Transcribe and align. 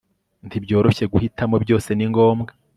nibyoroshye. 0.47 1.05
guhitamo 1.13 1.55
byose 1.63 1.89
ni 1.93 2.05
ngombwa 2.11 2.51